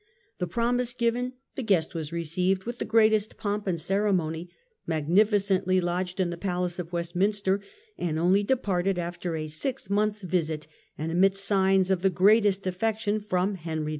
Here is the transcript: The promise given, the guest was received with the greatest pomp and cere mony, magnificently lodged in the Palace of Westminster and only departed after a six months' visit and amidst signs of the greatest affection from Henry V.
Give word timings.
The 0.39 0.47
promise 0.47 0.95
given, 0.95 1.33
the 1.55 1.61
guest 1.61 1.93
was 1.93 2.11
received 2.11 2.63
with 2.63 2.79
the 2.79 2.85
greatest 2.85 3.37
pomp 3.37 3.67
and 3.67 3.79
cere 3.79 4.11
mony, 4.11 4.49
magnificently 4.87 5.79
lodged 5.79 6.19
in 6.19 6.31
the 6.31 6.37
Palace 6.37 6.79
of 6.79 6.91
Westminster 6.91 7.61
and 7.99 8.17
only 8.17 8.41
departed 8.41 8.97
after 8.97 9.35
a 9.35 9.47
six 9.47 9.91
months' 9.91 10.23
visit 10.23 10.65
and 10.97 11.11
amidst 11.11 11.45
signs 11.45 11.91
of 11.91 12.01
the 12.01 12.09
greatest 12.09 12.65
affection 12.65 13.19
from 13.19 13.53
Henry 13.53 13.85
V. 13.85 13.89